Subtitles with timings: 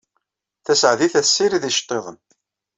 [0.65, 2.17] Tasaɛdit at sirrid iceṭṭiḍen.